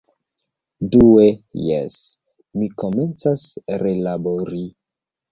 [0.93, 1.25] Due...
[1.65, 1.97] jes,
[2.61, 3.43] mi komencas
[3.83, 4.63] relabori